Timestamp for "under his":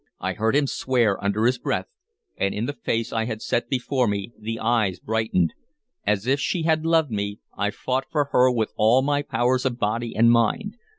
1.23-1.59